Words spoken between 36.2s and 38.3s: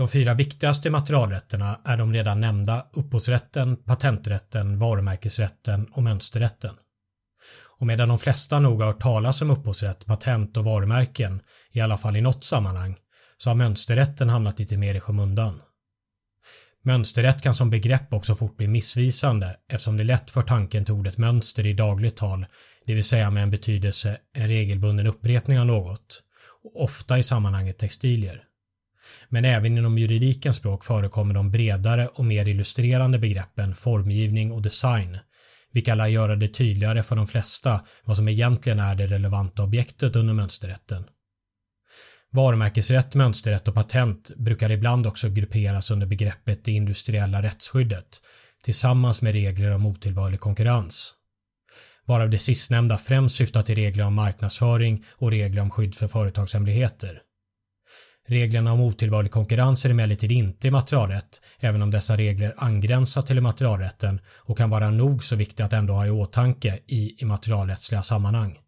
det tydligare för de flesta vad som